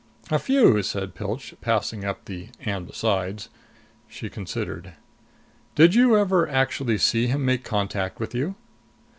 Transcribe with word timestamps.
"A 0.31 0.39
few," 0.39 0.81
said 0.81 1.13
Pilch, 1.13 1.53
passing 1.61 2.03
up 2.05 2.25
the 2.25 2.49
"and 2.61 2.87
besides" 2.87 3.49
She 4.07 4.31
considered. 4.31 4.93
"Did 5.75 5.93
you 5.93 6.17
ever 6.17 6.49
actually 6.49 6.97
see 6.97 7.27
him 7.27 7.45
make 7.45 7.63
contact 7.63 8.19
with 8.19 8.33
you?" 8.33 8.55